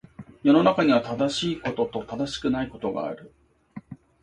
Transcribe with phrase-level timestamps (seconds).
[0.41, 3.31] 世の中には、正しいことと正しくないことがある。